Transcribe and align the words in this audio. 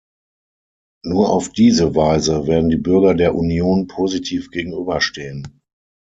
Nur 1.05 1.29
auf 1.29 1.49
diese 1.51 1.93
Weise 1.93 2.47
werden 2.47 2.69
die 2.71 2.77
Bürger 2.77 3.13
der 3.13 3.35
Union 3.35 3.85
positiv 3.85 4.49
gegenüberstehen. 4.49 5.59